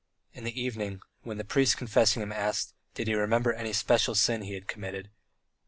[0.33, 4.41] In the evening, when the priest confessing him asked, Did he remember any special sin
[4.41, 5.11] he had committed?